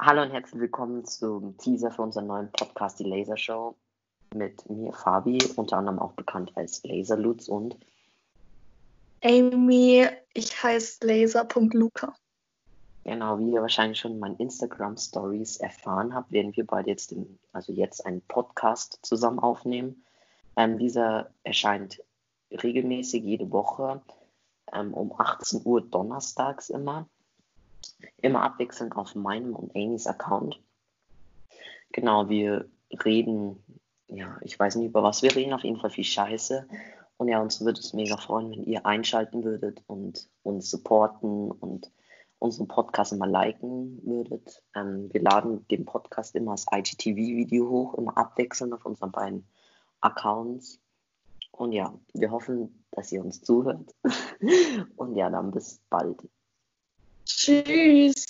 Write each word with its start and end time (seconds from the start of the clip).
Hallo 0.00 0.22
und 0.22 0.32
herzlich 0.32 0.60
willkommen 0.60 1.04
zum 1.04 1.56
Teaser 1.56 1.92
für 1.92 2.02
unseren 2.02 2.26
neuen 2.26 2.50
Podcast, 2.50 2.98
die 2.98 3.04
Laser 3.04 3.36
Show. 3.36 3.76
Mit 4.34 4.68
mir, 4.68 4.92
Fabi, 4.92 5.38
unter 5.54 5.76
anderem 5.76 6.00
auch 6.00 6.14
bekannt 6.14 6.50
als 6.56 6.82
Laserlutz 6.82 7.46
und 7.46 7.78
Amy, 9.22 10.04
ich 10.34 10.62
heiße 10.62 11.06
laser.luca. 11.06 12.12
Genau, 13.04 13.38
wie 13.38 13.52
ihr 13.52 13.62
wahrscheinlich 13.62 14.00
schon 14.00 14.12
in 14.12 14.18
meinen 14.18 14.36
Instagram 14.38 14.96
Stories 14.96 15.58
erfahren 15.58 16.12
habt, 16.12 16.32
werden 16.32 16.56
wir 16.56 16.66
beide 16.66 16.90
jetzt, 16.90 17.12
den, 17.12 17.38
also 17.52 17.72
jetzt 17.72 18.04
einen 18.04 18.20
Podcast 18.22 18.98
zusammen 19.02 19.38
aufnehmen. 19.38 20.04
Ähm, 20.56 20.76
dieser 20.76 21.30
erscheint 21.44 22.02
regelmäßig 22.50 23.22
jede 23.22 23.48
Woche 23.52 24.02
ähm, 24.72 24.92
um 24.92 25.12
18 25.16 25.62
Uhr 25.64 25.82
donnerstags 25.82 26.68
immer. 26.68 27.08
Immer 28.18 28.42
abwechselnd 28.42 28.96
auf 28.96 29.14
meinem 29.14 29.54
und 29.54 29.74
Amy's 29.74 30.06
Account. 30.06 30.60
Genau, 31.92 32.28
wir 32.28 32.68
reden, 33.04 33.62
ja, 34.08 34.38
ich 34.42 34.58
weiß 34.58 34.76
nicht 34.76 34.88
über 34.88 35.02
was 35.02 35.22
wir 35.22 35.34
reden, 35.34 35.52
auf 35.52 35.64
jeden 35.64 35.80
Fall 35.80 35.90
viel 35.90 36.04
Scheiße. 36.04 36.66
Und 37.16 37.28
ja, 37.28 37.40
uns 37.40 37.60
würde 37.60 37.80
es 37.80 37.92
mega 37.92 38.16
freuen, 38.16 38.50
wenn 38.50 38.64
ihr 38.64 38.84
einschalten 38.86 39.44
würdet 39.44 39.82
und 39.86 40.28
uns 40.42 40.70
supporten 40.70 41.50
und 41.50 41.90
unseren 42.38 42.68
Podcast 42.68 43.12
immer 43.12 43.26
liken 43.26 44.00
würdet. 44.04 44.62
Ähm, 44.74 45.08
wir 45.12 45.22
laden 45.22 45.66
den 45.68 45.84
Podcast 45.84 46.34
immer 46.34 46.52
als 46.52 46.66
IGTV-Video 46.70 47.68
hoch, 47.68 47.94
immer 47.94 48.16
abwechselnd 48.18 48.74
auf 48.74 48.84
unseren 48.84 49.12
beiden 49.12 49.46
Accounts. 50.00 50.80
Und 51.52 51.72
ja, 51.72 51.94
wir 52.12 52.30
hoffen, 52.30 52.84
dass 52.90 53.12
ihr 53.12 53.24
uns 53.24 53.40
zuhört. 53.40 53.94
Und 54.96 55.16
ja, 55.16 55.30
dann 55.30 55.52
bis 55.52 55.80
bald. 55.88 56.20
Tschüss. 57.26 58.26